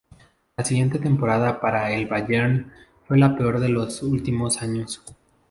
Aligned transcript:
La 0.57 0.65
siguiente 0.65 0.97
temporada 0.97 1.59
para 1.59 1.91
el 1.93 2.07
Bayern 2.07 2.71
fue 3.07 3.19
la 3.19 3.35
peor 3.37 3.59
de 3.59 3.69
los 3.69 4.01
últimos 4.01 4.59
años. 4.63 5.03